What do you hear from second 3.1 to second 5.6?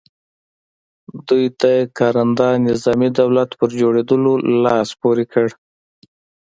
دولت پر جوړولو لاس پ ورې کړ.